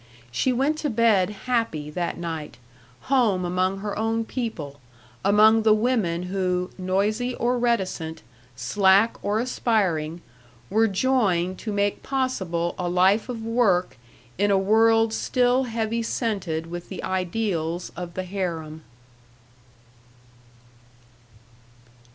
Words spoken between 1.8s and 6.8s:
that night, home among her own people, among the women who,